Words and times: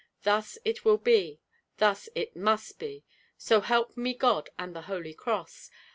Thus 0.23 0.57
it 0.65 0.83
will 0.83 0.97
be, 0.97 1.41
thus 1.77 2.09
it 2.15 2.35
must 2.35 2.79
be. 2.79 3.03
So 3.37 3.61
help 3.61 3.95
me 3.95 4.15
God 4.15 4.49
and 4.57 4.75
the 4.75 4.81
holy 4.89 5.13
cross! 5.13 5.69